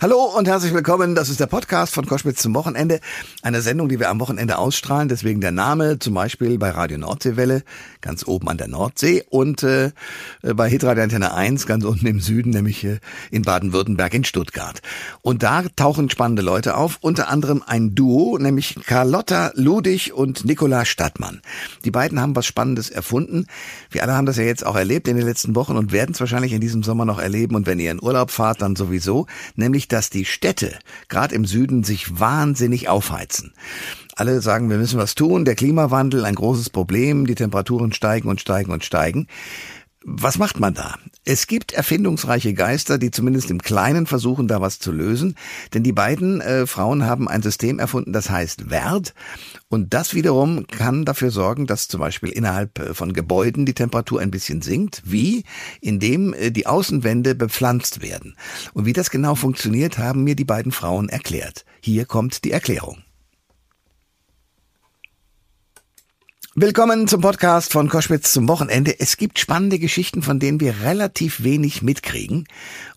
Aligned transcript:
Hallo 0.00 0.22
und 0.22 0.46
herzlich 0.46 0.72
willkommen. 0.72 1.16
Das 1.16 1.28
ist 1.28 1.40
der 1.40 1.48
Podcast 1.48 1.92
von 1.92 2.06
Koschwitz 2.06 2.40
zum 2.40 2.54
Wochenende. 2.54 3.00
Eine 3.42 3.62
Sendung, 3.62 3.88
die 3.88 3.98
wir 3.98 4.10
am 4.10 4.20
Wochenende 4.20 4.56
ausstrahlen. 4.58 5.08
Deswegen 5.08 5.40
der 5.40 5.50
Name 5.50 5.98
zum 5.98 6.14
Beispiel 6.14 6.56
bei 6.56 6.70
Radio 6.70 6.98
Nordseewelle, 6.98 7.64
ganz 8.00 8.24
oben 8.24 8.48
an 8.48 8.58
der 8.58 8.68
Nordsee 8.68 9.24
und 9.28 9.64
äh, 9.64 9.90
bei 10.42 10.70
Hitradio 10.70 11.02
Antenne 11.02 11.34
1, 11.34 11.66
ganz 11.66 11.82
unten 11.82 12.06
im 12.06 12.20
Süden, 12.20 12.50
nämlich 12.50 12.84
äh, 12.84 13.00
in 13.32 13.42
Baden-Württemberg 13.42 14.14
in 14.14 14.22
Stuttgart. 14.22 14.82
Und 15.20 15.42
da 15.42 15.64
tauchen 15.74 16.10
spannende 16.10 16.42
Leute 16.42 16.76
auf, 16.76 16.98
unter 17.00 17.28
anderem 17.28 17.64
ein 17.66 17.96
Duo, 17.96 18.38
nämlich 18.38 18.78
Carlotta 18.86 19.50
Ludig 19.54 20.12
und 20.12 20.44
Nicola 20.44 20.84
Stadtmann. 20.84 21.42
Die 21.84 21.90
beiden 21.90 22.20
haben 22.20 22.36
was 22.36 22.46
Spannendes 22.46 22.88
erfunden. 22.88 23.46
Wir 23.90 24.04
alle 24.04 24.12
haben 24.12 24.26
das 24.26 24.36
ja 24.36 24.44
jetzt 24.44 24.64
auch 24.64 24.76
erlebt 24.76 25.08
in 25.08 25.16
den 25.16 25.26
letzten 25.26 25.56
Wochen 25.56 25.76
und 25.76 25.90
werden 25.90 26.12
es 26.12 26.20
wahrscheinlich 26.20 26.52
in 26.52 26.60
diesem 26.60 26.84
Sommer 26.84 27.04
noch 27.04 27.18
erleben. 27.18 27.56
Und 27.56 27.66
wenn 27.66 27.80
ihr 27.80 27.90
in 27.90 28.00
Urlaub 28.00 28.30
fahrt, 28.30 28.62
dann 28.62 28.76
sowieso. 28.76 29.26
Nämlich 29.56 29.87
dass 29.88 30.10
die 30.10 30.24
Städte, 30.24 30.78
gerade 31.08 31.34
im 31.34 31.44
Süden, 31.44 31.84
sich 31.84 32.20
wahnsinnig 32.20 32.88
aufheizen. 32.88 33.52
Alle 34.14 34.40
sagen, 34.40 34.68
wir 34.68 34.78
müssen 34.78 34.98
was 34.98 35.14
tun, 35.14 35.44
der 35.44 35.54
Klimawandel 35.54 36.24
ein 36.24 36.34
großes 36.34 36.70
Problem, 36.70 37.26
die 37.26 37.36
Temperaturen 37.36 37.92
steigen 37.92 38.28
und 38.28 38.40
steigen 38.40 38.72
und 38.72 38.84
steigen. 38.84 39.28
Was 40.04 40.38
macht 40.38 40.60
man 40.60 40.74
da? 40.74 40.94
Es 41.24 41.48
gibt 41.48 41.72
erfindungsreiche 41.72 42.54
Geister, 42.54 42.98
die 42.98 43.10
zumindest 43.10 43.50
im 43.50 43.60
Kleinen 43.60 44.06
versuchen, 44.06 44.46
da 44.46 44.60
was 44.60 44.78
zu 44.78 44.92
lösen. 44.92 45.34
Denn 45.74 45.82
die 45.82 45.92
beiden 45.92 46.40
äh, 46.40 46.66
Frauen 46.66 47.04
haben 47.04 47.28
ein 47.28 47.42
System 47.42 47.78
erfunden, 47.78 48.12
das 48.12 48.30
heißt 48.30 48.70
Wert. 48.70 49.12
Und 49.68 49.92
das 49.94 50.14
wiederum 50.14 50.66
kann 50.68 51.04
dafür 51.04 51.30
sorgen, 51.30 51.66
dass 51.66 51.88
zum 51.88 52.00
Beispiel 52.00 52.30
innerhalb 52.30 52.78
äh, 52.78 52.94
von 52.94 53.12
Gebäuden 53.12 53.66
die 53.66 53.74
Temperatur 53.74 54.20
ein 54.20 54.30
bisschen 54.30 54.62
sinkt. 54.62 55.02
Wie? 55.04 55.42
Indem 55.80 56.32
äh, 56.32 56.50
die 56.50 56.66
Außenwände 56.66 57.34
bepflanzt 57.34 58.00
werden. 58.00 58.36
Und 58.72 58.86
wie 58.86 58.92
das 58.92 59.10
genau 59.10 59.34
funktioniert, 59.34 59.98
haben 59.98 60.22
mir 60.22 60.36
die 60.36 60.44
beiden 60.44 60.72
Frauen 60.72 61.08
erklärt. 61.08 61.64
Hier 61.80 62.06
kommt 62.06 62.44
die 62.44 62.52
Erklärung. 62.52 63.02
Willkommen 66.60 67.06
zum 67.06 67.20
Podcast 67.20 67.70
von 67.70 67.88
Koschwitz 67.88 68.32
zum 68.32 68.48
Wochenende. 68.48 68.98
Es 68.98 69.16
gibt 69.16 69.38
spannende 69.38 69.78
Geschichten, 69.78 70.22
von 70.22 70.40
denen 70.40 70.58
wir 70.58 70.82
relativ 70.82 71.44
wenig 71.44 71.82
mitkriegen. 71.82 72.48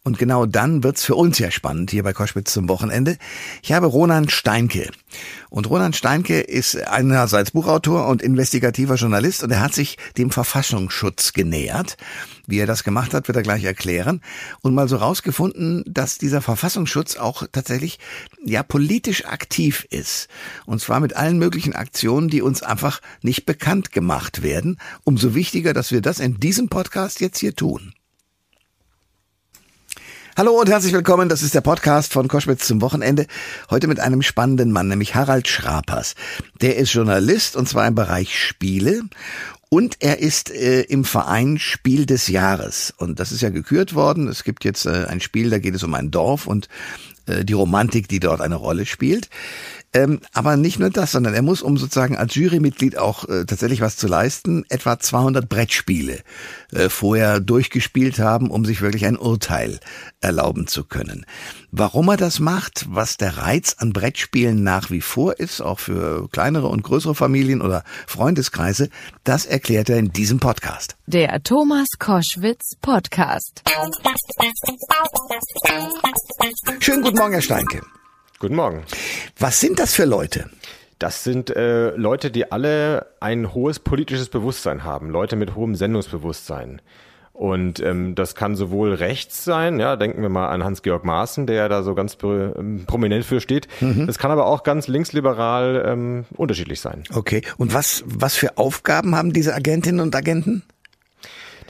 Und 0.04 0.18
genau 0.18 0.48
dann 0.48 0.84
wird's 0.84 1.06
für 1.06 1.14
uns 1.14 1.38
ja 1.38 1.52
spannend 1.52 1.92
hier 1.92 2.02
bei 2.02 2.12
Koschwitz 2.12 2.54
zum 2.54 2.68
Wochenende. 2.68 3.18
Ich 3.62 3.72
habe 3.72 3.86
Ronan 3.86 4.30
Steinke. 4.30 4.90
Und 5.52 5.70
Ronan 5.70 5.94
Steinke 5.94 6.40
ist 6.40 6.76
einerseits 6.88 7.52
Buchautor 7.52 8.08
und 8.08 8.24
investigativer 8.24 8.96
Journalist 8.96 9.44
und 9.44 9.52
er 9.52 9.62
hat 9.62 9.76
sich 9.76 10.00
dem 10.18 10.32
Verfassungsschutz 10.32 11.34
genähert. 11.34 11.98
Wie 12.48 12.58
er 12.58 12.66
das 12.66 12.84
gemacht 12.84 13.14
hat, 13.14 13.28
wird 13.28 13.36
er 13.36 13.44
gleich 13.44 13.64
erklären. 13.64 14.22
Und 14.64 14.74
mal 14.74 14.88
so 14.88 14.96
rausgefunden, 14.96 15.84
dass 15.86 16.18
dieser 16.18 16.42
Verfassungsschutz 16.42 17.18
auch 17.18 17.46
tatsächlich, 17.52 18.00
ja, 18.44 18.64
politisch 18.64 19.26
aktiv 19.26 19.86
ist. 19.92 20.30
Und 20.66 20.82
zwar 20.82 21.00
mit 21.00 21.16
allen 21.16 21.38
möglichen 21.38 21.76
Aktionen, 21.76 22.28
die 22.28 22.42
uns 22.42 22.64
einfach 22.64 23.02
nicht 23.22 23.46
bekannt 23.46 23.92
gemacht 23.92 24.42
werden. 24.42 24.80
Umso 25.04 25.36
wichtiger, 25.36 25.74
dass 25.74 25.92
wir 25.92 26.02
das 26.02 26.20
in 26.20 26.40
diesem 26.40 26.70
Podcast 26.70 27.22
jetzt 27.22 27.38
hier 27.38 27.56
tun. 27.56 27.94
Hallo 30.38 30.58
und 30.58 30.70
herzlich 30.70 30.94
willkommen. 30.94 31.28
Das 31.28 31.44
ist 31.44 31.54
der 31.56 31.62
Podcast 31.62 32.14
von 32.14 32.30
Koschwitz 32.30 32.66
zum 32.66 32.80
Wochenende. 32.80 33.28
Heute 33.70 33.88
mit 33.88 34.00
einem 34.00 34.22
spannenden 34.22 34.72
Mann, 34.72 34.88
nämlich 34.88 35.14
Harald 35.14 35.50
Schrapers. 35.50 36.16
Der 36.62 36.78
ist 36.78 36.94
Journalist 36.94 37.58
und 37.58 37.68
zwar 37.68 37.86
im 37.86 37.96
Bereich 37.96 38.40
Spiele. 38.40 39.02
Und 39.68 39.98
er 40.00 40.20
ist 40.20 40.50
äh, 40.50 40.84
im 40.84 41.04
Verein 41.04 41.60
Spiel 41.60 42.06
des 42.06 42.30
Jahres. 42.30 42.94
Und 42.96 43.20
das 43.20 43.34
ist 43.34 43.42
ja 43.42 43.50
gekürt 43.50 43.94
worden. 43.94 44.30
Es 44.30 44.46
gibt 44.46 44.64
jetzt 44.64 44.86
äh, 44.86 45.06
ein 45.10 45.20
Spiel, 45.20 45.50
da 45.50 45.60
geht 45.60 45.76
es 45.76 45.84
um 45.84 45.94
ein 45.94 46.12
Dorf 46.12 46.48
und 46.48 46.70
äh, 47.26 47.44
die 47.44 47.54
Romantik, 47.54 48.08
die 48.08 48.22
dort 48.22 48.40
eine 48.40 48.56
Rolle 48.56 48.86
spielt. 48.86 49.30
Ähm, 49.94 50.22
aber 50.34 50.56
nicht 50.56 50.80
nur 50.80 50.90
das, 50.90 51.12
sondern 51.12 51.34
er 51.34 51.42
muss, 51.42 51.62
um 51.62 51.78
sozusagen 51.78 52.16
als 52.16 52.36
Jurymitglied 52.36 52.98
auch 52.98 53.28
äh, 53.28 53.46
tatsächlich 53.46 53.82
was 53.82 53.98
zu 53.98 54.08
leisten, 54.08 54.64
etwa 54.70 54.98
200 54.98 55.50
Brettspiele 55.50 56.20
äh, 56.72 56.88
vorher 56.88 57.42
durchgespielt 57.42 58.20
haben, 58.20 58.50
um 58.50 58.64
sich 58.64 58.82
wirklich 58.82 59.06
ein 59.06 59.18
Urteil 59.18 59.80
erlauben 60.22 60.68
zu 60.68 60.86
können. 60.86 61.26
Warum 61.72 62.08
er 62.08 62.18
das 62.18 62.40
macht, 62.40 62.86
was 62.90 63.18
der 63.18 63.38
Reiz 63.38 63.76
an 63.80 63.92
Brettspielen 63.92 64.64
nach 64.64 64.92
wie 64.92 65.02
vor 65.02 65.40
ist, 65.40 65.62
auch 65.62 65.80
für 65.80 66.30
kleinere 66.30 66.68
und 66.68 66.84
größere 66.84 67.16
Familien 67.16 67.62
oder 67.62 67.84
Freundeskreise, 68.08 68.90
das 69.26 69.46
erklärt 69.46 69.90
er 69.90 69.98
in 69.98 70.14
diesem 70.14 70.40
Podcast. 70.40 70.96
Der 71.06 71.44
Thomas 71.44 71.88
Koschwitz 72.00 72.78
Podcast. 72.82 73.62
Schönen 76.80 77.02
guten 77.02 77.18
Morgen, 77.18 77.34
Herr 77.34 77.42
Steinke. 77.42 77.82
Guten 78.40 78.56
Morgen. 78.56 78.84
Was 79.42 79.60
sind 79.60 79.80
das 79.80 79.96
für 79.96 80.06
Leute? 80.06 80.52
Das 81.00 81.24
sind 81.24 81.50
äh, 81.50 81.96
Leute, 81.96 82.30
die 82.30 82.52
alle 82.52 83.08
ein 83.20 83.56
hohes 83.56 83.80
politisches 83.80 84.30
Bewusstsein 84.30 84.84
haben, 84.84 85.10
Leute 85.10 85.36
mit 85.36 85.56
hohem 85.56 85.74
Sendungsbewusstsein. 85.74 86.80
Und 87.34 87.80
ähm, 87.80 88.14
das 88.14 88.36
kann 88.36 88.56
sowohl 88.56 88.94
rechts 88.94 89.44
sein, 89.44 89.80
ja, 89.80 89.96
denken 89.96 90.22
wir 90.22 90.30
mal 90.30 90.50
an 90.50 90.64
Hans-Georg 90.64 91.04
Maaßen, 91.04 91.48
der 91.48 91.56
ja 91.56 91.70
da 91.70 91.82
so 91.82 91.96
ganz 91.96 92.16
ähm, 92.22 92.84
prominent 92.86 93.26
für 93.26 93.42
steht. 93.42 93.68
Mhm. 93.80 94.06
Das 94.06 94.20
kann 94.20 94.30
aber 94.30 94.46
auch 94.46 94.62
ganz 94.62 94.88
linksliberal 94.88 95.86
ähm, 95.88 96.26
unterschiedlich 96.38 96.80
sein. 96.80 97.04
Okay. 97.12 97.42
Und 97.58 97.74
was, 97.74 98.04
was 98.06 98.36
für 98.36 98.60
Aufgaben 98.60 99.16
haben 99.16 99.34
diese 99.34 99.56
Agentinnen 99.56 100.02
und 100.02 100.16
Agenten? 100.16 100.62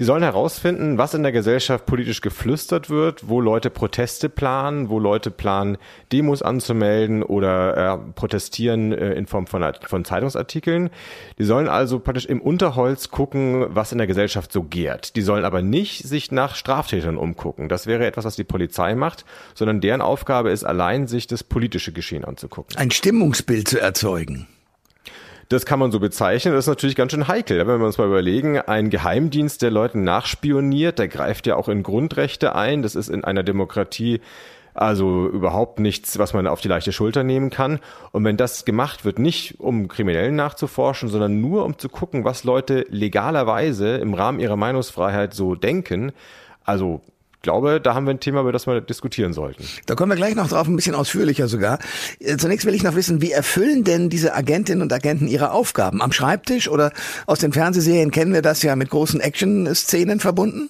Die 0.02 0.06
sollen 0.06 0.24
herausfinden, 0.24 0.98
was 0.98 1.14
in 1.14 1.22
der 1.22 1.32
Gesellschaft 1.32 1.86
politisch 1.86 2.22
geflüstert 2.22 2.90
wird, 2.90 3.30
wo 3.30 3.40
Leute 3.40 3.70
Proteste 3.70 4.30
planen, 4.30 4.90
wo 4.90 4.98
Leute 4.98 5.30
planen, 5.30 5.78
Demos 6.12 6.42
anzumelden 6.42 7.22
oder 7.22 7.78
äh, 7.78 7.98
protestieren 8.16 8.94
äh, 8.94 9.14
in 9.14 9.28
Form 9.28 9.46
von, 9.46 9.64
von 9.84 10.04
Zeitungsartikeln. 10.04 10.90
Die 11.38 11.44
sollen 11.44 11.68
also 11.70 12.00
praktisch 12.00 12.26
im 12.26 12.42
Unterholz 12.42 13.12
gucken, 13.12 13.68
was 13.70 13.92
in 13.92 14.00
der 14.00 14.08
Gesellschaft 14.08 14.52
so 14.52 14.64
gärt. 14.64 15.16
Die 15.16 15.22
sollen 15.22 15.46
aber 15.46 15.62
nicht 15.62 16.02
sich 16.02 16.32
nach 16.32 16.56
Straftätern 16.56 17.16
umgucken. 17.16 17.70
Das 17.70 17.86
wäre 17.86 18.08
etwas, 18.08 18.26
was 18.26 18.36
die 18.36 18.44
Polizei 18.44 18.96
macht, 18.96 19.24
sondern 19.54 19.82
deren 19.82 20.02
Aufgabe 20.02 20.50
ist 20.50 20.64
allein, 20.64 21.06
sich 21.06 21.28
das 21.28 21.44
politische 21.44 21.92
Geschehen 21.92 22.26
anzugucken. 22.26 22.76
Ein 22.76 22.90
Stimmungsbild 22.90 23.68
zu 23.68 23.80
erzeugen. 23.80 24.48
Das 25.52 25.66
kann 25.66 25.80
man 25.80 25.92
so 25.92 26.00
bezeichnen. 26.00 26.54
Das 26.54 26.64
ist 26.64 26.70
natürlich 26.70 26.96
ganz 26.96 27.12
schön 27.12 27.28
heikel. 27.28 27.68
Wenn 27.68 27.80
wir 27.80 27.86
uns 27.86 27.98
mal 27.98 28.08
überlegen, 28.08 28.58
ein 28.58 28.90
Geheimdienst, 28.90 29.62
der 29.62 29.70
Leuten 29.70 30.06
nachspioniert, 30.06 30.98
der 30.98 31.10
greift 31.10 31.46
ja 31.46 31.58
auch 31.58 31.68
in 31.68 31.84
Grundrechte 31.84 32.56
ein. 32.56 32.84
Das 32.84 32.96
ist 32.96 33.10
in 33.10 33.26
einer 33.26 33.44
Demokratie 33.44 34.22
also 34.74 35.28
überhaupt 35.28 35.82
nichts, 35.82 36.18
was 36.18 36.34
man 36.34 36.48
auf 36.48 36.62
die 36.62 36.70
leichte 36.70 36.94
Schulter 36.94 37.26
nehmen 37.26 37.50
kann. 37.50 37.82
Und 38.14 38.24
wenn 38.24 38.38
das 38.38 38.64
gemacht 38.64 39.04
wird, 39.04 39.20
nicht 39.20 39.60
um 39.60 39.90
Kriminellen 39.90 40.38
nachzuforschen, 40.38 41.10
sondern 41.10 41.42
nur 41.42 41.66
um 41.66 41.78
zu 41.78 41.90
gucken, 41.90 42.24
was 42.24 42.46
Leute 42.46 42.86
legalerweise 42.88 43.98
im 43.98 44.14
Rahmen 44.14 44.40
ihrer 44.40 44.56
Meinungsfreiheit 44.56 45.34
so 45.34 45.56
denken, 45.56 46.14
also 46.64 47.02
glaube, 47.42 47.82
da 47.82 47.94
haben 47.94 48.06
wir 48.06 48.14
ein 48.14 48.20
Thema, 48.20 48.42
über 48.42 48.52
das 48.52 48.68
wir 48.68 48.82
diskutieren 48.82 49.34
sollten. 49.34 49.64
Da 49.86 49.96
kommen 49.96 50.12
wir 50.12 50.16
gleich 50.16 50.36
noch 50.36 50.50
drauf, 50.50 50.68
ein 50.68 50.76
bisschen 50.76 50.96
ausführlicher 50.96 51.48
sogar. 51.48 51.80
Äh, 52.20 52.38
zunächst 52.38 52.66
will 52.66 52.74
ich 52.74 52.84
noch 52.84 52.96
wissen, 52.96 53.22
wie 53.22 53.32
erfüllen 53.32 53.84
denn 53.84 54.10
diese 54.10 54.34
Agentinnen 54.34 54.82
und 54.82 54.94
Agenten 54.94 55.28
ihre 55.28 55.52
Aufgaben? 55.52 56.02
Am 56.02 56.12
Schreibtisch 56.12 56.70
oder 56.70 56.92
aus 57.26 57.40
den 57.40 57.54
Fernsehserien 57.54 58.12
kennen 58.12 58.34
wir 58.34 58.42
das 58.42 58.62
ja 58.62 58.76
mit 58.76 58.90
großen 58.90 59.20
Action-Szenen 59.20 60.20
verbunden? 60.20 60.70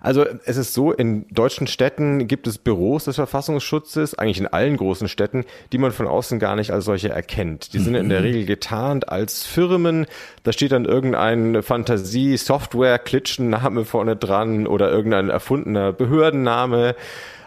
Also 0.00 0.24
es 0.44 0.56
ist 0.56 0.74
so, 0.74 0.92
in 0.92 1.26
deutschen 1.30 1.66
Städten 1.66 2.28
gibt 2.28 2.46
es 2.46 2.58
Büros 2.58 3.04
des 3.04 3.16
Verfassungsschutzes, 3.16 4.16
eigentlich 4.16 4.38
in 4.38 4.46
allen 4.46 4.76
großen 4.76 5.08
Städten, 5.08 5.44
die 5.72 5.78
man 5.78 5.90
von 5.92 6.06
außen 6.06 6.38
gar 6.38 6.54
nicht 6.56 6.70
als 6.70 6.84
solche 6.84 7.08
erkennt. 7.08 7.72
Die 7.72 7.80
sind 7.80 7.94
in 7.94 8.08
der 8.08 8.20
mhm. 8.20 8.26
Regel 8.26 8.46
getarnt 8.46 9.08
als 9.08 9.44
Firmen. 9.44 10.06
Da 10.44 10.52
steht 10.52 10.70
dann 10.72 10.84
irgendein 10.84 11.62
Fantasie-Software-Klitschen-Name 11.62 13.84
vorne 13.84 14.16
dran 14.16 14.66
oder 14.66 14.90
irgendein 14.90 15.30
erfundener 15.30 15.92
Behördenname. 15.92 16.96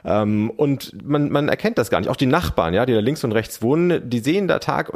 Ähm, 0.06 0.50
und 0.50 1.06
man, 1.08 1.30
man 1.30 1.50
erkennt 1.50 1.78
das 1.78 1.90
gar 1.90 2.00
nicht. 2.00 2.10
Auch 2.10 2.16
die 2.16 2.26
Nachbarn, 2.26 2.74
ja, 2.74 2.86
die 2.86 2.94
da 2.94 3.00
links 3.00 3.24
und 3.24 3.32
rechts 3.32 3.62
wohnen, 3.62 4.10
die 4.10 4.20
sehen 4.20 4.48
da 4.48 4.60
Tag, 4.60 4.92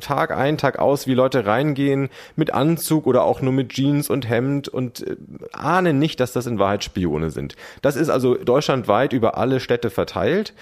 Tag 0.00 0.36
ein, 0.36 0.58
Tag 0.58 0.78
aus, 0.78 1.06
wie 1.06 1.14
Leute 1.14 1.46
reingehen 1.46 2.08
mit 2.36 2.52
Anzug 2.52 3.06
oder 3.06 3.24
auch 3.24 3.40
nur 3.40 3.52
mit 3.52 3.70
Jeans 3.70 4.10
und 4.10 4.28
Hemd 4.28 4.68
und 4.68 5.06
äh, 5.06 5.16
ahnen 5.52 5.98
nicht, 5.98 6.20
dass 6.20 6.32
das 6.32 6.46
in 6.46 6.58
Wahrheit 6.58 6.84
Spione 6.84 7.30
sind. 7.30 7.56
Das 7.82 7.96
ist 7.96 8.08
also 8.08 8.34
deutschlandweit 8.34 9.12
über 9.12 9.36
alle 9.36 9.60
Städte 9.60 9.90
verteilt. 9.90 10.54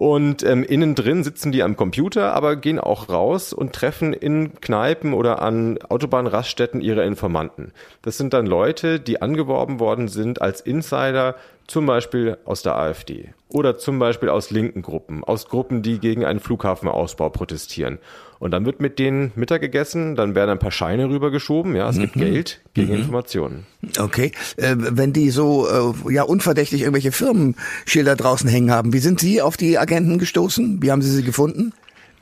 Und 0.00 0.42
ähm, 0.44 0.64
innen 0.64 0.94
drin 0.94 1.24
sitzen 1.24 1.52
die 1.52 1.62
am 1.62 1.76
Computer, 1.76 2.32
aber 2.32 2.56
gehen 2.56 2.78
auch 2.78 3.10
raus 3.10 3.52
und 3.52 3.74
treffen 3.74 4.14
in 4.14 4.58
Kneipen 4.62 5.12
oder 5.12 5.42
an 5.42 5.78
Autobahnraststätten 5.86 6.80
ihre 6.80 7.04
Informanten. 7.04 7.72
Das 8.00 8.16
sind 8.16 8.32
dann 8.32 8.46
Leute, 8.46 8.98
die 8.98 9.20
angeworben 9.20 9.78
worden 9.78 10.08
sind 10.08 10.40
als 10.40 10.62
Insider 10.62 11.34
zum 11.70 11.86
Beispiel 11.86 12.36
aus 12.44 12.62
der 12.62 12.76
AfD 12.76 13.30
oder 13.48 13.78
zum 13.78 13.98
Beispiel 13.98 14.28
aus 14.28 14.50
linken 14.50 14.82
Gruppen, 14.82 15.22
aus 15.22 15.46
Gruppen, 15.46 15.82
die 15.82 15.98
gegen 15.98 16.24
einen 16.24 16.40
Flughafenausbau 16.40 17.30
protestieren. 17.30 17.98
Und 18.40 18.52
dann 18.52 18.64
wird 18.64 18.80
mit 18.80 18.98
denen 18.98 19.32
Mittag 19.36 19.60
gegessen, 19.60 20.16
dann 20.16 20.34
werden 20.34 20.50
ein 20.50 20.58
paar 20.58 20.70
Scheine 20.72 21.08
rübergeschoben, 21.08 21.76
ja, 21.76 21.88
es 21.88 21.98
gibt 21.98 22.16
mhm. 22.16 22.20
Geld 22.20 22.60
gegen 22.74 22.92
mhm. 22.92 23.00
Informationen. 23.00 23.66
Okay, 23.98 24.32
äh, 24.56 24.74
wenn 24.78 25.12
die 25.12 25.30
so 25.30 25.68
äh, 25.68 26.12
ja 26.12 26.24
unverdächtig 26.24 26.80
irgendwelche 26.80 27.12
Firmenschilder 27.12 28.16
draußen 28.16 28.48
hängen 28.48 28.70
haben, 28.70 28.92
wie 28.92 28.98
sind 28.98 29.20
Sie 29.20 29.40
auf 29.40 29.56
die 29.56 29.78
Agenten 29.78 30.18
gestoßen? 30.18 30.82
Wie 30.82 30.90
haben 30.90 31.02
Sie 31.02 31.10
sie 31.10 31.22
gefunden? 31.22 31.72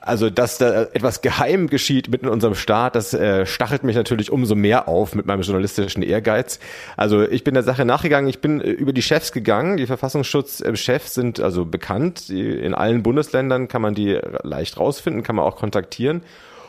Also, 0.00 0.30
dass 0.30 0.58
da 0.58 0.84
etwas 0.84 1.22
geheim 1.22 1.66
geschieht 1.66 2.08
mitten 2.08 2.26
in 2.26 2.32
unserem 2.32 2.54
Staat, 2.54 2.94
das 2.94 3.12
äh, 3.14 3.46
stachelt 3.46 3.82
mich 3.82 3.96
natürlich 3.96 4.30
umso 4.30 4.54
mehr 4.54 4.86
auf 4.86 5.14
mit 5.14 5.26
meinem 5.26 5.42
journalistischen 5.42 6.02
Ehrgeiz. 6.02 6.60
Also, 6.96 7.22
ich 7.22 7.42
bin 7.42 7.54
der 7.54 7.64
Sache 7.64 7.84
nachgegangen, 7.84 8.30
ich 8.30 8.40
bin 8.40 8.60
äh, 8.60 8.70
über 8.70 8.92
die 8.92 9.02
Chefs 9.02 9.32
gegangen. 9.32 9.76
Die 9.76 9.86
Verfassungsschutzchefs 9.86 11.14
sind 11.14 11.40
also 11.40 11.64
bekannt. 11.64 12.30
In 12.30 12.74
allen 12.74 13.02
Bundesländern 13.02 13.66
kann 13.66 13.82
man 13.82 13.94
die 13.94 14.18
leicht 14.42 14.78
rausfinden, 14.78 15.22
kann 15.24 15.36
man 15.36 15.44
auch 15.44 15.56
kontaktieren. 15.56 16.22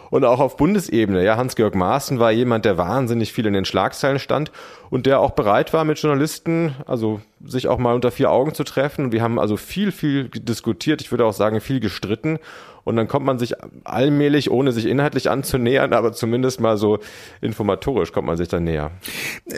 Und 0.09 0.25
auch 0.25 0.39
auf 0.39 0.57
Bundesebene, 0.57 1.23
ja, 1.23 1.38
Hans-Georg 1.38 1.75
Maaßen 1.75 2.19
war 2.19 2.31
jemand, 2.31 2.65
der 2.65 2.77
wahnsinnig 2.77 3.33
viel 3.33 3.45
in 3.45 3.53
den 3.53 3.65
Schlagzeilen 3.65 4.19
stand 4.19 4.51
und 4.89 5.06
der 5.06 5.19
auch 5.19 5.31
bereit 5.31 5.73
war, 5.73 5.83
mit 5.83 6.00
Journalisten, 6.00 6.75
also 6.85 7.21
sich 7.44 7.67
auch 7.67 7.77
mal 7.77 7.94
unter 7.94 8.11
vier 8.11 8.31
Augen 8.31 8.53
zu 8.53 8.63
treffen. 8.63 9.06
Und 9.06 9.11
wir 9.11 9.21
haben 9.21 9.39
also 9.39 9.56
viel, 9.57 9.91
viel 9.91 10.29
diskutiert, 10.29 11.01
ich 11.01 11.11
würde 11.11 11.25
auch 11.25 11.33
sagen, 11.33 11.61
viel 11.61 11.79
gestritten. 11.79 12.39
Und 12.83 12.95
dann 12.95 13.07
kommt 13.07 13.25
man 13.25 13.38
sich 13.38 13.53
allmählich, 13.83 14.50
ohne 14.50 14.71
sich 14.71 14.88
inhaltlich 14.88 15.29
anzunähern, 15.29 15.94
aber 15.94 16.11
zumindest 16.11 16.59
mal 16.59 16.77
so 16.77 17.00
informatorisch 17.39 18.11
kommt 18.11 18.25
man 18.25 18.38
sich 18.38 18.47
dann 18.47 18.63
näher. 18.63 18.91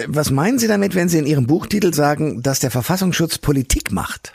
Was 0.08 0.32
meinen 0.32 0.60
Sie 0.60 0.68
damit, 0.68 0.96
wenn 0.96 1.08
Sie 1.08 1.20
in 1.20 1.26
Ihrem 1.26 1.48
Buchtitel 1.48 1.94
sagen, 1.94 2.42
dass 2.44 2.60
der 2.60 2.72
Verfassungsschutz 2.72 3.38
Politik 3.38 3.92
macht? 3.92 4.34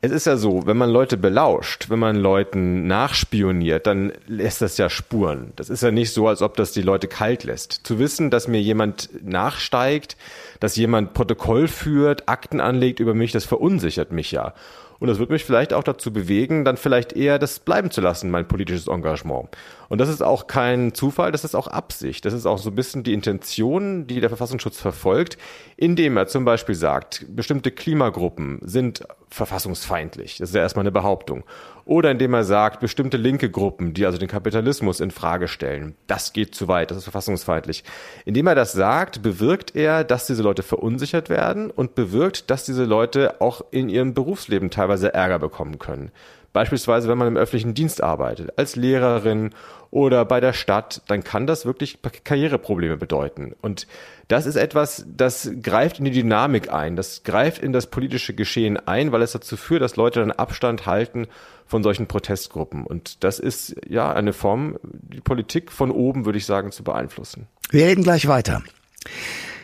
Es 0.00 0.12
ist 0.12 0.26
ja 0.26 0.36
so, 0.36 0.64
wenn 0.64 0.76
man 0.76 0.90
Leute 0.90 1.16
belauscht, 1.16 1.90
wenn 1.90 1.98
man 1.98 2.14
Leuten 2.14 2.86
nachspioniert, 2.86 3.88
dann 3.88 4.12
lässt 4.28 4.62
das 4.62 4.78
ja 4.78 4.88
Spuren. 4.88 5.52
Das 5.56 5.70
ist 5.70 5.82
ja 5.82 5.90
nicht 5.90 6.12
so, 6.12 6.28
als 6.28 6.40
ob 6.40 6.56
das 6.56 6.70
die 6.70 6.82
Leute 6.82 7.08
kalt 7.08 7.42
lässt. 7.42 7.80
Zu 7.82 7.98
wissen, 7.98 8.30
dass 8.30 8.46
mir 8.46 8.60
jemand 8.60 9.10
nachsteigt, 9.28 10.16
dass 10.60 10.76
jemand 10.76 11.14
Protokoll 11.14 11.66
führt, 11.66 12.28
Akten 12.28 12.60
anlegt 12.60 13.00
über 13.00 13.12
mich, 13.12 13.32
das 13.32 13.44
verunsichert 13.44 14.12
mich 14.12 14.30
ja. 14.30 14.54
Und 15.00 15.08
das 15.08 15.18
wird 15.18 15.30
mich 15.30 15.44
vielleicht 15.44 15.72
auch 15.72 15.82
dazu 15.82 16.12
bewegen, 16.12 16.64
dann 16.64 16.76
vielleicht 16.76 17.12
eher 17.12 17.40
das 17.40 17.58
bleiben 17.58 17.90
zu 17.90 18.00
lassen, 18.00 18.30
mein 18.30 18.46
politisches 18.46 18.86
Engagement. 18.86 19.48
Und 19.88 19.98
das 19.98 20.08
ist 20.08 20.22
auch 20.22 20.46
kein 20.46 20.92
Zufall, 20.94 21.32
das 21.32 21.44
ist 21.44 21.54
auch 21.54 21.66
Absicht. 21.66 22.24
Das 22.24 22.34
ist 22.34 22.46
auch 22.46 22.58
so 22.58 22.70
ein 22.70 22.74
bisschen 22.74 23.02
die 23.02 23.14
Intention, 23.14 24.06
die 24.06 24.20
der 24.20 24.28
Verfassungsschutz 24.28 24.78
verfolgt, 24.78 25.38
indem 25.76 26.16
er 26.16 26.26
zum 26.26 26.44
Beispiel 26.44 26.74
sagt, 26.74 27.24
bestimmte 27.28 27.70
Klimagruppen 27.70 28.60
sind 28.62 29.02
verfassungsfeindlich. 29.30 30.38
Das 30.38 30.50
ist 30.50 30.54
ja 30.54 30.62
erstmal 30.62 30.82
eine 30.82 30.92
Behauptung. 30.92 31.44
Oder 31.84 32.10
indem 32.10 32.34
er 32.34 32.44
sagt, 32.44 32.80
bestimmte 32.80 33.16
linke 33.16 33.50
Gruppen, 33.50 33.94
die 33.94 34.04
also 34.04 34.18
den 34.18 34.28
Kapitalismus 34.28 35.00
in 35.00 35.10
Frage 35.10 35.48
stellen, 35.48 35.96
das 36.06 36.34
geht 36.34 36.54
zu 36.54 36.68
weit, 36.68 36.90
das 36.90 36.98
ist 36.98 37.04
verfassungsfeindlich. 37.04 37.82
Indem 38.26 38.46
er 38.46 38.54
das 38.54 38.72
sagt, 38.72 39.22
bewirkt 39.22 39.74
er, 39.74 40.04
dass 40.04 40.26
diese 40.26 40.42
Leute 40.42 40.62
verunsichert 40.62 41.30
werden 41.30 41.70
und 41.70 41.94
bewirkt, 41.94 42.50
dass 42.50 42.64
diese 42.64 42.84
Leute 42.84 43.40
auch 43.40 43.62
in 43.70 43.88
ihrem 43.88 44.12
Berufsleben 44.12 44.70
teilweise 44.70 45.14
Ärger 45.14 45.38
bekommen 45.38 45.78
können. 45.78 46.10
Beispielsweise, 46.58 47.08
wenn 47.08 47.18
man 47.18 47.28
im 47.28 47.36
öffentlichen 47.36 47.72
Dienst 47.72 48.02
arbeitet, 48.02 48.58
als 48.58 48.74
Lehrerin 48.74 49.50
oder 49.92 50.24
bei 50.24 50.40
der 50.40 50.52
Stadt, 50.52 51.02
dann 51.06 51.22
kann 51.22 51.46
das 51.46 51.64
wirklich 51.64 52.00
Karriereprobleme 52.24 52.96
bedeuten. 52.96 53.54
Und 53.62 53.86
das 54.26 54.44
ist 54.44 54.56
etwas, 54.56 55.06
das 55.06 55.52
greift 55.62 56.00
in 56.00 56.04
die 56.04 56.10
Dynamik 56.10 56.72
ein, 56.72 56.96
das 56.96 57.22
greift 57.22 57.62
in 57.62 57.72
das 57.72 57.86
politische 57.86 58.34
Geschehen 58.34 58.76
ein, 58.76 59.12
weil 59.12 59.22
es 59.22 59.30
dazu 59.30 59.56
führt, 59.56 59.82
dass 59.82 59.94
Leute 59.94 60.18
dann 60.18 60.32
Abstand 60.32 60.84
halten 60.84 61.28
von 61.64 61.84
solchen 61.84 62.08
Protestgruppen. 62.08 62.84
Und 62.84 63.22
das 63.22 63.38
ist 63.38 63.76
ja 63.88 64.12
eine 64.12 64.32
Form, 64.32 64.80
die 64.82 65.20
Politik 65.20 65.70
von 65.70 65.92
oben, 65.92 66.24
würde 66.24 66.38
ich 66.38 66.46
sagen, 66.46 66.72
zu 66.72 66.82
beeinflussen. 66.82 67.46
Wir 67.70 67.86
reden 67.86 68.02
gleich 68.02 68.26
weiter. 68.26 68.64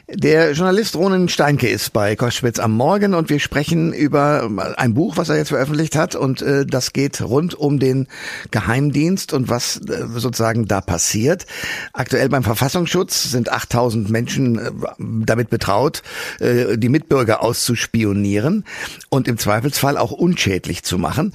Der 0.06 0.52
Journalist 0.52 0.96
Ronen 0.96 1.30
Steinke 1.30 1.66
ist 1.66 1.94
bei 1.94 2.14
Koschwitz 2.14 2.58
am 2.58 2.72
Morgen 2.72 3.14
und 3.14 3.30
wir 3.30 3.40
sprechen 3.40 3.94
über 3.94 4.50
ein 4.76 4.92
Buch, 4.92 5.16
was 5.16 5.30
er 5.30 5.38
jetzt 5.38 5.48
veröffentlicht 5.48 5.96
hat 5.96 6.14
und 6.14 6.42
äh, 6.42 6.66
das 6.66 6.92
geht 6.92 7.22
rund 7.22 7.54
um 7.54 7.78
den 7.78 8.08
Geheimdienst 8.50 9.32
und 9.32 9.48
was 9.48 9.78
äh, 9.78 10.06
sozusagen 10.14 10.66
da 10.66 10.82
passiert. 10.82 11.46
Aktuell 11.94 12.28
beim 12.28 12.42
Verfassungsschutz 12.42 13.30
sind 13.30 13.50
8000 13.50 14.10
Menschen 14.10 14.58
äh, 14.58 14.70
damit 14.98 15.48
betraut, 15.48 16.02
äh, 16.38 16.76
die 16.76 16.90
Mitbürger 16.90 17.42
auszuspionieren 17.42 18.66
und 19.08 19.26
im 19.26 19.38
Zweifelsfall 19.38 19.96
auch 19.96 20.12
unschädlich 20.12 20.82
zu 20.82 20.98
machen. 20.98 21.34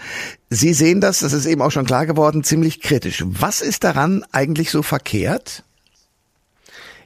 Sie 0.52 0.74
sehen 0.74 1.02
das, 1.02 1.20
das 1.20 1.34
ist 1.34 1.48
eben 1.48 1.64
auch 1.64 1.72
schon 1.72 1.86
klar 1.86 2.06
geworden, 2.06 2.44
ziemlich 2.44 2.82
kritisch. 2.82 3.24
Was 3.26 3.62
ist 3.62 3.84
daran 3.84 4.24
eigentlich 4.32 4.70
so 4.70 4.84
verkehrt? 4.84 5.64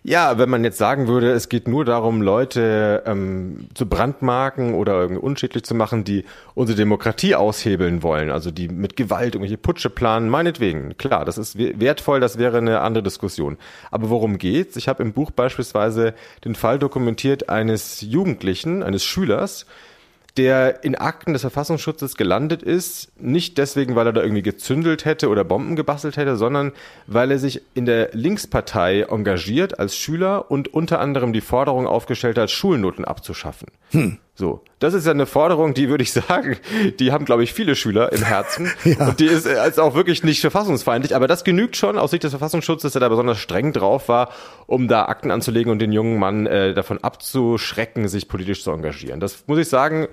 Ja, 0.05 0.37
wenn 0.37 0.49
man 0.49 0.65
jetzt 0.65 0.77
sagen 0.77 1.07
würde, 1.07 1.31
es 1.31 1.47
geht 1.47 1.65
nur 1.65 1.85
darum, 1.85 2.21
Leute 2.21 3.03
ähm, 3.05 3.69
zu 3.73 3.87
brandmarken 3.87 4.73
oder 4.73 4.99
irgendwie 4.99 5.21
unschädlich 5.21 5.63
zu 5.63 5.75
machen, 5.75 6.03
die 6.03 6.25
unsere 6.55 6.75
Demokratie 6.75 7.35
aushebeln 7.35 8.03
wollen, 8.03 8.29
also 8.29 8.51
die 8.51 8.67
mit 8.67 8.97
Gewalt 8.97 9.35
irgendwelche 9.35 9.57
Putsche 9.57 9.89
planen, 9.89 10.27
meinetwegen. 10.27 10.97
Klar, 10.97 11.23
das 11.23 11.37
ist 11.37 11.57
wertvoll, 11.57 12.19
das 12.19 12.37
wäre 12.37 12.57
eine 12.57 12.81
andere 12.81 13.01
Diskussion. 13.03 13.57
Aber 13.91 14.09
worum 14.09 14.37
geht's? 14.37 14.75
Ich 14.75 14.89
habe 14.89 15.01
im 15.01 15.13
Buch 15.13 15.31
beispielsweise 15.31 16.13
den 16.43 16.55
Fall 16.55 16.79
dokumentiert 16.79 17.47
eines 17.47 18.01
Jugendlichen, 18.01 18.83
eines 18.83 19.05
Schülers, 19.05 19.65
der 20.37 20.83
in 20.83 20.95
Akten 20.95 21.33
des 21.33 21.41
Verfassungsschutzes 21.41 22.15
gelandet 22.15 22.63
ist, 22.63 23.11
nicht 23.21 23.57
deswegen, 23.57 23.95
weil 23.95 24.07
er 24.07 24.13
da 24.13 24.21
irgendwie 24.21 24.41
gezündelt 24.41 25.05
hätte 25.05 25.29
oder 25.29 25.43
Bomben 25.43 25.75
gebastelt 25.75 26.17
hätte, 26.17 26.37
sondern 26.37 26.71
weil 27.05 27.29
er 27.31 27.37
sich 27.37 27.61
in 27.75 27.85
der 27.85 28.09
Linkspartei 28.13 29.01
engagiert 29.01 29.79
als 29.79 29.95
Schüler 29.95 30.49
und 30.49 30.73
unter 30.73 30.99
anderem 30.99 31.33
die 31.33 31.41
Forderung 31.41 31.85
aufgestellt 31.85 32.37
hat, 32.37 32.49
Schulnoten 32.49 33.05
abzuschaffen. 33.05 33.67
Hm. 33.91 34.17
So, 34.35 34.63
das 34.79 34.95
ist 34.95 35.05
ja 35.05 35.11
eine 35.11 35.27
Forderung, 35.27 35.75
die 35.75 35.89
würde 35.89 36.03
ich 36.03 36.11
sagen, 36.13 36.57
die 36.99 37.11
haben, 37.11 37.25
glaube 37.25 37.43
ich, 37.43 37.53
viele 37.53 37.75
Schüler 37.75 38.11
im 38.11 38.23
Herzen. 38.23 38.71
ja. 38.83 39.09
Und 39.09 39.19
die 39.19 39.25
ist 39.25 39.47
also 39.47 39.83
auch 39.83 39.95
wirklich 39.95 40.23
nicht 40.23 40.41
verfassungsfeindlich. 40.41 41.15
Aber 41.15 41.27
das 41.27 41.43
genügt 41.43 41.77
schon 41.77 41.97
aus 41.97 42.11
Sicht 42.11 42.23
des 42.23 42.31
Verfassungsschutzes, 42.31 42.93
der 42.93 42.99
da 42.99 43.09
besonders 43.09 43.37
streng 43.37 43.73
drauf 43.73 44.09
war, 44.09 44.29
um 44.65 44.87
da 44.87 45.05
Akten 45.05 45.29
anzulegen 45.29 45.71
und 45.71 45.79
den 45.79 45.91
jungen 45.91 46.17
Mann 46.17 46.47
äh, 46.47 46.73
davon 46.73 46.97
abzuschrecken, 46.97 48.07
sich 48.07 48.27
politisch 48.27 48.63
zu 48.63 48.71
engagieren. 48.71 49.19
Das 49.19 49.43
muss 49.45 49.59
ich 49.59 49.69
sagen, 49.69 50.07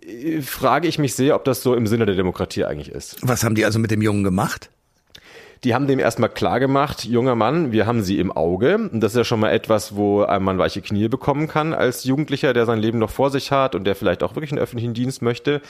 äh, 0.00 0.40
frage 0.40 0.88
ich 0.88 0.98
mich 0.98 1.14
sehr, 1.14 1.34
ob 1.34 1.44
das 1.44 1.62
so 1.62 1.74
im 1.74 1.86
Sinne 1.86 2.06
der 2.06 2.14
Demokratie 2.14 2.64
eigentlich 2.64 2.90
ist. 2.90 3.18
Was 3.20 3.44
haben 3.44 3.54
die 3.54 3.64
also 3.66 3.78
mit 3.78 3.90
dem 3.90 4.00
Jungen 4.00 4.24
gemacht? 4.24 4.70
Die 5.64 5.74
haben 5.74 5.86
dem 5.86 5.98
erstmal 5.98 6.28
klar 6.28 6.60
gemacht, 6.60 7.04
junger 7.04 7.34
Mann, 7.34 7.72
wir 7.72 7.86
haben 7.86 8.02
sie 8.02 8.18
im 8.18 8.30
Auge. 8.30 8.76
Und 8.76 9.00
das 9.00 9.12
ist 9.12 9.18
ja 9.18 9.24
schon 9.24 9.40
mal 9.40 9.50
etwas, 9.50 9.96
wo 9.96 10.26
Mann 10.26 10.58
weiche 10.58 10.82
Knie 10.82 11.08
bekommen 11.08 11.48
kann 11.48 11.72
als 11.72 12.04
Jugendlicher, 12.04 12.52
der 12.52 12.66
sein 12.66 12.78
Leben 12.78 12.98
noch 12.98 13.10
vor 13.10 13.30
sich 13.30 13.50
hat 13.50 13.74
und 13.74 13.84
der 13.84 13.96
vielleicht 13.96 14.22
auch 14.22 14.34
wirklich 14.34 14.52
einen 14.52 14.60
öffentlichen 14.60 14.94
Dienst 14.94 15.22
möchte. 15.22 15.60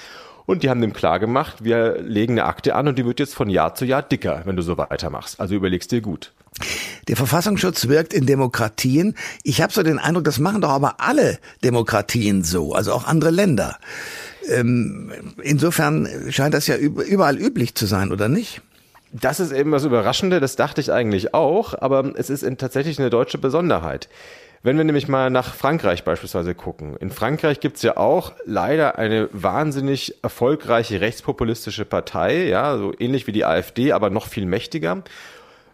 Und 0.46 0.62
die 0.62 0.70
haben 0.70 0.80
dem 0.80 0.92
klar 0.92 1.18
gemacht, 1.18 1.64
wir 1.64 2.00
legen 2.00 2.34
eine 2.34 2.44
Akte 2.44 2.74
an 2.76 2.86
und 2.88 2.98
die 2.98 3.04
wird 3.04 3.18
jetzt 3.18 3.34
von 3.34 3.50
Jahr 3.50 3.74
zu 3.74 3.84
Jahr 3.84 4.02
dicker, 4.02 4.42
wenn 4.44 4.56
du 4.56 4.62
so 4.62 4.78
weitermachst. 4.78 5.40
Also 5.40 5.54
überlegst 5.54 5.90
dir 5.90 6.00
gut. 6.00 6.32
Der 7.08 7.16
Verfassungsschutz 7.16 7.88
wirkt 7.88 8.12
in 8.14 8.26
Demokratien. 8.26 9.14
Ich 9.42 9.60
habe 9.60 9.72
so 9.72 9.82
den 9.82 9.98
Eindruck, 9.98 10.24
das 10.24 10.38
machen 10.38 10.62
doch 10.62 10.70
aber 10.70 11.00
alle 11.00 11.38
Demokratien 11.62 12.42
so, 12.42 12.72
also 12.72 12.92
auch 12.92 13.06
andere 13.06 13.30
Länder. 13.30 13.76
Ähm, 14.48 15.12
insofern 15.42 16.08
scheint 16.30 16.54
das 16.54 16.66
ja 16.68 16.76
überall 16.76 17.36
üblich 17.36 17.74
zu 17.74 17.86
sein, 17.86 18.12
oder 18.12 18.28
nicht? 18.28 18.62
Das 19.20 19.40
ist 19.40 19.52
eben 19.52 19.70
das 19.70 19.84
Überraschende, 19.84 20.40
das 20.40 20.56
dachte 20.56 20.80
ich 20.80 20.92
eigentlich 20.92 21.32
auch, 21.32 21.74
aber 21.80 22.12
es 22.16 22.28
ist 22.28 22.46
tatsächlich 22.58 22.98
eine 22.98 23.08
deutsche 23.08 23.38
Besonderheit. 23.38 24.08
Wenn 24.62 24.76
wir 24.76 24.84
nämlich 24.84 25.08
mal 25.08 25.30
nach 25.30 25.54
Frankreich 25.54 26.04
beispielsweise 26.04 26.54
gucken. 26.54 26.96
In 26.96 27.10
Frankreich 27.10 27.60
gibt's 27.60 27.82
ja 27.82 27.96
auch 27.96 28.32
leider 28.44 28.98
eine 28.98 29.28
wahnsinnig 29.32 30.16
erfolgreiche 30.22 31.00
rechtspopulistische 31.00 31.84
Partei, 31.84 32.46
ja, 32.48 32.76
so 32.76 32.92
ähnlich 32.98 33.26
wie 33.26 33.32
die 33.32 33.44
AfD, 33.44 33.92
aber 33.92 34.10
noch 34.10 34.26
viel 34.26 34.44
mächtiger. 34.44 35.02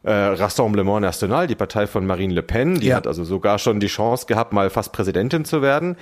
Äh, 0.04 0.12
Rassemblement 0.12 1.00
National, 1.00 1.46
die 1.46 1.54
Partei 1.54 1.86
von 1.86 2.06
Marine 2.06 2.34
Le 2.34 2.42
Pen, 2.42 2.78
die 2.78 2.88
ja. 2.88 2.96
hat 2.96 3.06
also 3.06 3.24
sogar 3.24 3.58
schon 3.58 3.80
die 3.80 3.86
Chance 3.86 4.26
gehabt, 4.26 4.52
mal 4.52 4.70
fast 4.70 4.92
Präsidentin 4.92 5.44
zu 5.44 5.62
werden. 5.62 5.96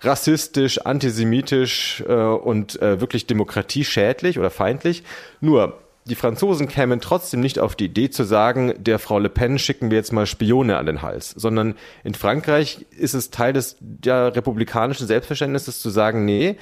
Rassistisch, 0.00 0.78
antisemitisch 0.78 2.04
äh, 2.06 2.12
und 2.12 2.80
äh, 2.80 3.00
wirklich 3.00 3.26
demokratieschädlich 3.26 4.38
oder 4.38 4.50
feindlich. 4.50 5.02
Nur 5.40 5.78
die 6.06 6.14
Franzosen 6.14 6.68
kämen 6.68 7.00
trotzdem 7.00 7.40
nicht 7.40 7.58
auf 7.58 7.74
die 7.74 7.86
Idee 7.86 8.10
zu 8.10 8.24
sagen, 8.24 8.74
der 8.78 8.98
Frau 8.98 9.18
Le 9.18 9.28
Pen 9.28 9.58
schicken 9.58 9.90
wir 9.90 9.98
jetzt 9.98 10.12
mal 10.12 10.26
Spione 10.26 10.76
an 10.78 10.86
den 10.86 11.02
Hals, 11.02 11.30
sondern 11.30 11.74
in 12.04 12.14
Frankreich 12.14 12.86
ist 12.96 13.14
es 13.14 13.30
Teil 13.30 13.52
des 13.52 13.76
ja, 14.04 14.28
republikanischen 14.28 15.06
Selbstverständnisses 15.06 15.80
zu 15.80 15.90
sagen, 15.90 16.24
nee, 16.24 16.56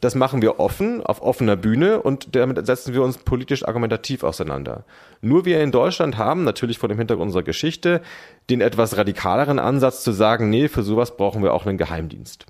das 0.00 0.14
machen 0.14 0.42
wir 0.42 0.60
offen, 0.60 1.02
auf 1.04 1.22
offener 1.22 1.56
Bühne 1.56 2.00
und 2.00 2.34
damit 2.34 2.64
setzen 2.66 2.94
wir 2.94 3.02
uns 3.02 3.18
politisch 3.18 3.66
argumentativ 3.66 4.22
auseinander. 4.22 4.84
Nur 5.20 5.44
wir 5.44 5.62
in 5.62 5.72
Deutschland 5.72 6.16
haben, 6.18 6.44
natürlich 6.44 6.78
vor 6.78 6.88
dem 6.88 6.98
Hintergrund 6.98 7.28
unserer 7.28 7.42
Geschichte, 7.42 8.00
den 8.48 8.60
etwas 8.60 8.96
radikaleren 8.96 9.58
Ansatz 9.58 10.02
zu 10.02 10.12
sagen, 10.12 10.48
nee, 10.50 10.68
für 10.68 10.82
sowas 10.82 11.16
brauchen 11.16 11.42
wir 11.42 11.52
auch 11.52 11.66
einen 11.66 11.78
Geheimdienst. 11.78 12.46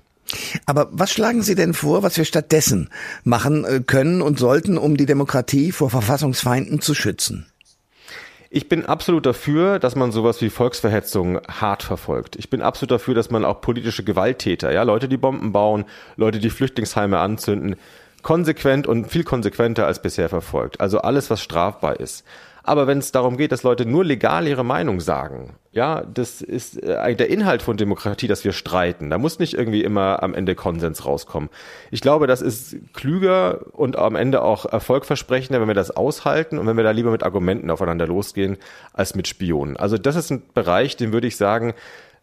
Aber 0.65 0.89
was 0.91 1.11
schlagen 1.11 1.41
Sie 1.41 1.55
denn 1.55 1.73
vor, 1.73 2.03
was 2.03 2.17
wir 2.17 2.25
stattdessen 2.25 2.89
machen 3.23 3.65
äh, 3.65 3.81
können 3.85 4.21
und 4.21 4.39
sollten, 4.39 4.77
um 4.77 4.97
die 4.97 5.05
Demokratie 5.05 5.71
vor 5.71 5.89
Verfassungsfeinden 5.89 6.81
zu 6.81 6.93
schützen? 6.93 7.47
Ich 8.53 8.67
bin 8.67 8.85
absolut 8.85 9.25
dafür, 9.25 9.79
dass 9.79 9.95
man 9.95 10.11
sowas 10.11 10.41
wie 10.41 10.49
Volksverhetzung 10.49 11.39
hart 11.47 11.83
verfolgt. 11.83 12.35
Ich 12.35 12.49
bin 12.49 12.61
absolut 12.61 12.91
dafür, 12.91 13.13
dass 13.13 13.29
man 13.29 13.45
auch 13.45 13.61
politische 13.61 14.03
Gewalttäter, 14.03 14.73
ja, 14.73 14.83
Leute, 14.83 15.07
die 15.07 15.15
Bomben 15.15 15.53
bauen, 15.53 15.85
Leute, 16.17 16.39
die 16.39 16.49
Flüchtlingsheime 16.49 17.19
anzünden, 17.19 17.77
konsequent 18.23 18.87
und 18.87 19.07
viel 19.07 19.23
konsequenter 19.23 19.87
als 19.87 20.01
bisher 20.01 20.27
verfolgt. 20.27 20.81
Also 20.81 20.99
alles, 20.99 21.29
was 21.29 21.41
strafbar 21.41 22.01
ist. 22.01 22.25
Aber 22.63 22.87
wenn 22.87 22.99
es 22.99 23.11
darum 23.11 23.37
geht, 23.37 23.51
dass 23.51 23.63
Leute 23.63 23.85
nur 23.85 24.05
legal 24.05 24.47
ihre 24.47 24.63
Meinung 24.63 24.99
sagen, 24.99 25.55
ja, 25.71 26.03
das 26.03 26.41
ist 26.41 26.81
äh, 26.83 27.15
der 27.15 27.29
Inhalt 27.29 27.61
von 27.61 27.77
Demokratie, 27.77 28.27
dass 28.27 28.43
wir 28.43 28.51
streiten. 28.51 29.09
Da 29.09 29.17
muss 29.17 29.39
nicht 29.39 29.53
irgendwie 29.53 29.83
immer 29.83 30.21
am 30.21 30.33
Ende 30.33 30.53
Konsens 30.53 31.05
rauskommen. 31.05 31.49
Ich 31.91 32.01
glaube, 32.01 32.27
das 32.27 32.41
ist 32.41 32.75
klüger 32.93 33.65
und 33.71 33.95
am 33.95 34.15
Ende 34.15 34.41
auch 34.41 34.65
erfolgversprechender, 34.65 35.61
wenn 35.61 35.67
wir 35.67 35.73
das 35.73 35.91
aushalten 35.91 36.59
und 36.59 36.67
wenn 36.67 36.77
wir 36.77 36.83
da 36.83 36.91
lieber 36.91 37.11
mit 37.11 37.23
Argumenten 37.23 37.71
aufeinander 37.71 38.05
losgehen, 38.05 38.57
als 38.93 39.15
mit 39.15 39.27
Spionen. 39.27 39.77
Also 39.77 39.97
das 39.97 40.15
ist 40.15 40.29
ein 40.29 40.43
Bereich, 40.53 40.97
den 40.97 41.13
würde 41.13 41.27
ich 41.27 41.37
sagen, 41.37 41.73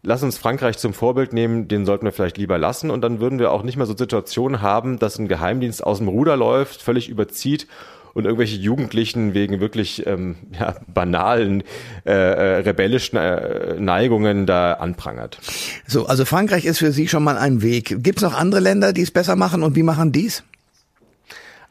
lass 0.03 0.23
uns 0.23 0.37
Frankreich 0.37 0.77
zum 0.77 0.93
Vorbild 0.93 1.33
nehmen, 1.33 1.67
den 1.67 1.85
sollten 1.85 2.05
wir 2.05 2.11
vielleicht 2.11 2.37
lieber 2.37 2.57
lassen 2.57 2.91
und 2.91 3.01
dann 3.01 3.19
würden 3.19 3.39
wir 3.39 3.51
auch 3.51 3.63
nicht 3.63 3.77
mehr 3.77 3.85
so 3.85 3.97
Situationen 3.97 4.61
haben, 4.61 4.99
dass 4.99 5.19
ein 5.19 5.27
Geheimdienst 5.27 5.83
aus 5.83 5.97
dem 5.97 6.07
Ruder 6.07 6.37
läuft, 6.37 6.81
völlig 6.81 7.09
überzieht 7.09 7.67
und 8.13 8.25
irgendwelche 8.25 8.57
Jugendlichen 8.57 9.33
wegen 9.33 9.59
wirklich 9.59 10.05
ähm, 10.07 10.35
ja, 10.59 10.75
banalen 10.87 11.63
äh, 12.05 12.11
äh, 12.11 12.55
rebellischen 12.59 13.17
äh, 13.17 13.79
Neigungen 13.79 14.45
da 14.45 14.73
anprangert. 14.73 15.39
So, 15.87 16.05
also 16.05 16.25
Frankreich 16.25 16.65
ist 16.65 16.79
für 16.79 16.91
Sie 16.91 17.07
schon 17.07 17.23
mal 17.23 17.37
ein 17.37 17.61
Weg. 17.61 18.03
Gibt 18.03 18.19
es 18.19 18.23
noch 18.23 18.33
andere 18.33 18.61
Länder, 18.61 18.93
die 18.93 19.01
es 19.01 19.11
besser 19.11 19.35
machen 19.35 19.63
und 19.63 19.75
wie 19.75 19.83
machen 19.83 20.11
dies? 20.11 20.43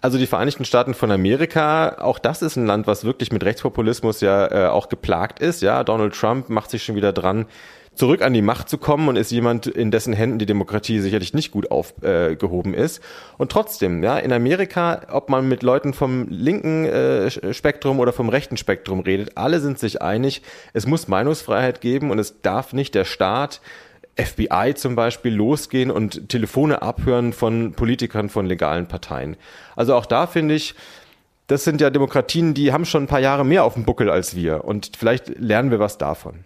Also 0.01 0.17
die 0.17 0.27
Vereinigten 0.27 0.65
Staaten 0.65 0.95
von 0.95 1.11
Amerika, 1.11 1.97
auch 1.99 2.21
das 2.21 2.41
ist 2.41 2.55
ein 2.55 2.67
Land, 2.67 2.87
was 2.87 3.05
wirklich 3.05 3.33
mit 3.33 3.43
Rechtspopulismus 3.43 4.21
ja 4.21 4.47
äh, 4.47 4.69
auch 4.69 4.89
geplagt 4.89 5.41
ist. 5.41 5.61
Ja, 5.61 5.83
Donald 5.83 6.15
Trump 6.15 6.51
macht 6.51 6.71
sich 6.71 6.85
schon 6.85 6.95
wieder 6.95 7.13
dran, 7.13 7.47
zurück 7.99 8.23
an 8.23 8.33
die 8.33 8.43
Macht 8.43 8.69
zu 8.69 8.79
kommen 8.79 9.09
und 9.09 9.17
ist 9.17 9.33
jemand, 9.33 9.67
in 9.67 9.91
dessen 9.91 10.13
Händen 10.13 10.39
die 10.39 10.47
Demokratie 10.47 11.01
sicherlich 11.01 11.35
nicht 11.35 11.51
gut 11.51 11.71
aufgehoben 11.71 12.75
äh, 12.75 12.85
ist. 12.85 13.03
Und 13.39 13.51
trotzdem, 13.51 14.03
ja, 14.03 14.19
in 14.19 14.33
Amerika, 14.33 15.03
ob 15.11 15.29
man 15.29 15.49
mit 15.49 15.63
Leuten 15.63 15.93
vom 15.93 16.29
linken 16.29 16.85
äh, 16.85 17.53
Spektrum 17.53 17.99
oder 17.99 18.13
vom 18.13 18.29
rechten 18.29 18.57
Spektrum 18.57 19.01
redet, 19.01 19.37
alle 19.37 19.61
sind 19.61 19.79
sich 19.79 20.01
einig, 20.01 20.43
es 20.73 20.87
muss 20.87 21.09
Meinungsfreiheit 21.09 21.81
geben 21.81 22.11
und 22.11 22.21
es 22.21 22.41
darf 22.41 22.73
nicht 22.73 22.95
der 22.95 23.05
Staat 23.05 23.61
FBI 24.17 24.75
zum 24.75 24.95
Beispiel 24.95 25.35
losgehen 25.35 25.91
und 25.91 26.29
Telefone 26.29 26.83
abhören 26.83 27.33
von 27.33 27.73
Politikern 27.73 28.29
von 28.29 28.47
legalen 28.47 28.87
Parteien. 28.87 29.37
Also 29.77 29.95
auch 29.95 30.07
da 30.07 30.27
finde 30.27 30.55
ich, 30.55 30.75
das 31.49 31.65
sind 31.65 31.81
ja 31.81 31.91
Demokratien, 31.91 32.55
die 32.55 32.73
haben 32.73 32.85
schon 32.85 33.05
ein 33.05 33.09
paar 33.09 33.21
Jahre 33.21 33.45
mehr 33.45 33.65
auf 33.65 33.75
dem 33.75 33.85
Buckel 33.85 34.11
als 34.11 34.37
wir 34.37 34.65
und 34.65 34.93
vielleicht 34.97 35.39
lernen 35.39 35.71
wir 35.71 35.79
was 35.79 35.99
davon. 35.99 36.45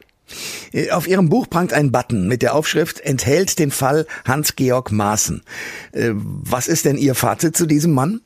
Äh, 0.72 0.90
auf 0.90 1.06
Ihrem 1.06 1.28
Buch 1.28 1.48
prangt 1.48 1.72
ein 1.72 1.92
Button 1.92 2.28
mit 2.28 2.42
der 2.42 2.54
Aufschrift 2.54 3.00
enthält 3.00 3.58
den 3.58 3.70
Fall 3.70 4.06
Hans-Georg 4.26 4.92
Maaßen. 4.92 5.42
Äh, 5.92 6.10
was 6.14 6.68
ist 6.68 6.84
denn 6.84 6.96
Ihr 6.96 7.14
Fazit 7.14 7.56
zu 7.56 7.66
diesem 7.66 7.92
Mann? 7.92 8.20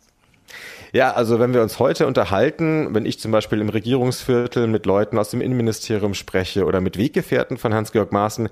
Ja, 0.92 1.12
also 1.12 1.40
wenn 1.40 1.52
wir 1.52 1.62
uns 1.62 1.78
heute 1.78 2.06
unterhalten, 2.06 2.94
wenn 2.94 3.04
ich 3.04 3.20
zum 3.20 3.30
Beispiel 3.30 3.60
im 3.60 3.68
Regierungsviertel 3.68 4.66
mit 4.66 4.86
Leuten 4.86 5.18
aus 5.18 5.28
dem 5.30 5.42
Innenministerium 5.42 6.14
spreche 6.14 6.64
oder 6.64 6.80
mit 6.80 6.96
Weggefährten 6.96 7.58
von 7.58 7.74
Hans-Georg 7.74 8.12
Maaßen, 8.12 8.48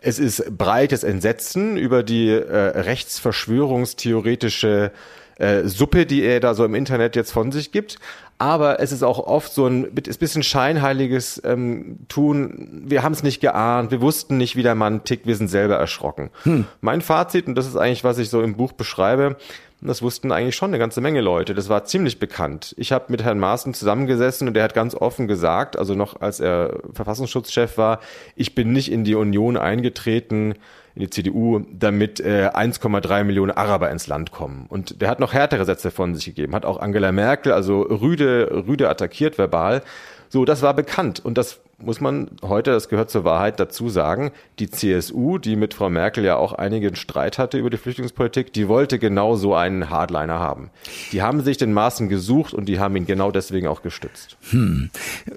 es 0.00 0.20
ist 0.20 0.56
breites 0.56 1.02
Entsetzen 1.02 1.76
über 1.76 2.04
die 2.04 2.28
äh, 2.28 2.78
rechtsverschwörungstheoretische 2.78 4.92
äh, 5.38 5.64
Suppe, 5.64 6.06
die 6.06 6.22
er 6.22 6.40
da 6.40 6.54
so 6.54 6.64
im 6.64 6.74
Internet 6.74 7.16
jetzt 7.16 7.32
von 7.32 7.52
sich 7.52 7.72
gibt. 7.72 7.98
Aber 8.38 8.78
es 8.80 8.92
ist 8.92 9.02
auch 9.02 9.18
oft 9.18 9.52
so 9.52 9.66
ein 9.66 9.92
bisschen 9.92 10.44
scheinheiliges 10.44 11.42
ähm, 11.44 11.98
Tun. 12.08 12.84
Wir 12.86 13.02
haben 13.02 13.12
es 13.12 13.24
nicht 13.24 13.40
geahnt, 13.40 13.90
wir 13.90 14.00
wussten 14.00 14.36
nicht, 14.36 14.54
wie 14.54 14.62
der 14.62 14.76
Mann 14.76 15.02
tickt, 15.02 15.26
wir 15.26 15.34
sind 15.34 15.48
selber 15.48 15.74
erschrocken. 15.74 16.30
Hm. 16.44 16.66
Mein 16.80 17.00
Fazit, 17.00 17.48
und 17.48 17.56
das 17.56 17.66
ist 17.66 17.76
eigentlich, 17.76 18.04
was 18.04 18.18
ich 18.18 18.30
so 18.30 18.40
im 18.40 18.56
Buch 18.56 18.72
beschreibe, 18.72 19.36
das 19.80 20.02
wussten 20.02 20.32
eigentlich 20.32 20.56
schon 20.56 20.70
eine 20.70 20.78
ganze 20.78 21.00
Menge 21.00 21.20
Leute. 21.20 21.54
Das 21.54 21.68
war 21.68 21.84
ziemlich 21.84 22.18
bekannt. 22.18 22.74
Ich 22.78 22.90
habe 22.90 23.06
mit 23.08 23.22
Herrn 23.22 23.38
Maaßen 23.38 23.74
zusammengesessen 23.74 24.48
und 24.48 24.56
er 24.56 24.64
hat 24.64 24.74
ganz 24.74 24.94
offen 24.94 25.28
gesagt, 25.28 25.78
also 25.78 25.94
noch 25.94 26.20
als 26.20 26.40
er 26.40 26.80
Verfassungsschutzchef 26.92 27.78
war, 27.78 28.00
ich 28.34 28.54
bin 28.56 28.72
nicht 28.72 28.90
in 28.90 29.04
die 29.04 29.14
Union 29.14 29.56
eingetreten, 29.56 30.54
in 30.98 31.04
die 31.04 31.10
CDU, 31.10 31.60
damit 31.72 32.18
äh, 32.18 32.50
1,3 32.52 33.22
Millionen 33.22 33.52
Araber 33.52 33.88
ins 33.90 34.08
Land 34.08 34.32
kommen. 34.32 34.66
Und 34.68 35.00
der 35.00 35.08
hat 35.08 35.20
noch 35.20 35.32
härtere 35.32 35.64
Sätze 35.64 35.92
von 35.92 36.16
sich 36.16 36.24
gegeben, 36.24 36.56
hat 36.56 36.64
auch 36.64 36.80
Angela 36.80 37.12
Merkel, 37.12 37.52
also 37.52 37.82
rüde, 37.82 38.64
rüde 38.66 38.88
attackiert 38.88 39.38
verbal. 39.38 39.82
So, 40.28 40.44
das 40.44 40.60
war 40.60 40.74
bekannt 40.74 41.24
und 41.24 41.38
das 41.38 41.60
muss 41.78 42.00
man 42.00 42.32
heute, 42.42 42.72
das 42.72 42.88
gehört 42.88 43.10
zur 43.10 43.22
Wahrheit 43.22 43.60
dazu 43.60 43.88
sagen, 43.88 44.32
die 44.58 44.68
CSU, 44.68 45.38
die 45.38 45.54
mit 45.54 45.72
Frau 45.72 45.88
Merkel 45.88 46.24
ja 46.24 46.36
auch 46.36 46.52
einigen 46.52 46.96
Streit 46.96 47.38
hatte 47.38 47.58
über 47.58 47.70
die 47.70 47.76
Flüchtlingspolitik, 47.76 48.52
die 48.52 48.66
wollte 48.66 48.98
genau 48.98 49.36
so 49.36 49.54
einen 49.54 49.88
Hardliner 49.88 50.40
haben. 50.40 50.70
Die 51.12 51.22
haben 51.22 51.42
sich 51.42 51.56
den 51.58 51.72
Maßen 51.72 52.08
gesucht 52.08 52.52
und 52.52 52.68
die 52.68 52.80
haben 52.80 52.96
ihn 52.96 53.06
genau 53.06 53.30
deswegen 53.30 53.68
auch 53.68 53.82
gestützt. 53.82 54.36
Hm. 54.50 54.90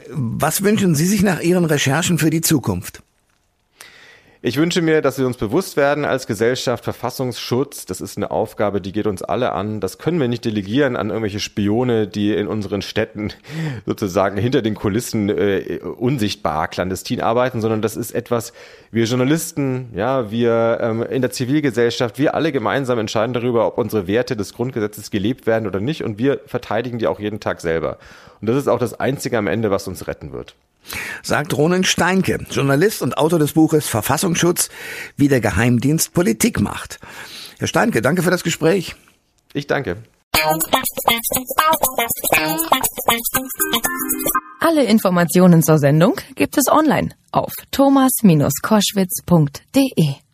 Was 0.09 0.63
wünschen 0.63 0.95
Sie 0.95 1.05
sich 1.05 1.21
nach 1.21 1.39
Ihren 1.39 1.65
Recherchen 1.65 2.17
für 2.17 2.31
die 2.31 2.41
Zukunft? 2.41 3.03
Ich 4.43 4.57
wünsche 4.57 4.81
mir, 4.81 5.03
dass 5.03 5.19
wir 5.19 5.27
uns 5.27 5.37
bewusst 5.37 5.77
werden 5.77 6.03
als 6.03 6.25
Gesellschaft, 6.25 6.83
Verfassungsschutz, 6.83 7.85
das 7.85 8.01
ist 8.01 8.17
eine 8.17 8.31
Aufgabe, 8.31 8.81
die 8.81 8.91
geht 8.91 9.05
uns 9.05 9.21
alle 9.21 9.51
an. 9.51 9.79
Das 9.81 9.99
können 9.99 10.19
wir 10.19 10.27
nicht 10.27 10.45
delegieren 10.45 10.95
an 10.95 11.09
irgendwelche 11.09 11.39
Spione, 11.39 12.07
die 12.07 12.33
in 12.33 12.47
unseren 12.47 12.81
Städten 12.81 13.33
sozusagen 13.85 14.37
hinter 14.37 14.63
den 14.63 14.73
Kulissen 14.73 15.29
äh, 15.29 15.79
unsichtbar 15.83 16.69
clandestin 16.69 17.21
arbeiten, 17.21 17.61
sondern 17.61 17.83
das 17.83 17.95
ist 17.95 18.15
etwas, 18.15 18.51
wir 18.89 19.03
Journalisten, 19.05 19.89
ja, 19.93 20.31
wir 20.31 20.79
ähm, 20.81 21.03
in 21.03 21.21
der 21.21 21.29
Zivilgesellschaft, 21.29 22.17
wir 22.17 22.33
alle 22.33 22.51
gemeinsam 22.51 22.97
entscheiden 22.97 23.33
darüber, 23.33 23.67
ob 23.67 23.77
unsere 23.77 24.07
Werte 24.07 24.35
des 24.35 24.55
Grundgesetzes 24.55 25.11
gelebt 25.11 25.45
werden 25.45 25.67
oder 25.67 25.79
nicht 25.79 26.03
und 26.03 26.17
wir 26.17 26.39
verteidigen 26.47 26.97
die 26.97 27.05
auch 27.05 27.19
jeden 27.19 27.41
Tag 27.41 27.61
selber. 27.61 27.99
Und 28.41 28.49
das 28.49 28.57
ist 28.57 28.67
auch 28.67 28.79
das 28.79 28.99
Einzige 28.99 29.37
am 29.37 29.45
Ende, 29.45 29.69
was 29.69 29.87
uns 29.87 30.07
retten 30.07 30.33
wird. 30.33 30.55
Sagt 31.23 31.55
Ronen 31.55 31.83
Steinke, 31.83 32.39
Journalist 32.49 33.01
und 33.01 33.17
Autor 33.17 33.39
des 33.39 33.53
Buches 33.53 33.87
Verfassungsschutz, 34.35 34.69
wie 35.17 35.27
der 35.27 35.41
Geheimdienst 35.41 36.13
Politik 36.13 36.61
macht. 36.61 36.99
Herr 37.59 37.67
Steinke, 37.67 38.01
danke 38.01 38.23
für 38.23 38.31
das 38.31 38.43
Gespräch. 38.43 38.95
Ich 39.53 39.67
danke. 39.67 39.97
Alle 44.59 44.83
Informationen 44.85 45.61
zur 45.61 45.77
Sendung 45.77 46.15
gibt 46.35 46.57
es 46.57 46.67
online 46.69 47.09
auf 47.31 47.51
thomas-koschwitz.de. 47.71 50.30